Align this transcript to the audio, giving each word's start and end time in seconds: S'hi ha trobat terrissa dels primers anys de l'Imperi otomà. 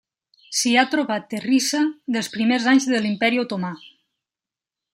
S'hi 0.59 0.71
ha 0.77 0.85
trobat 0.93 1.27
terrissa 1.33 1.81
dels 2.15 2.31
primers 2.37 2.65
anys 2.73 2.89
de 2.93 3.03
l'Imperi 3.05 3.43
otomà. 3.43 3.73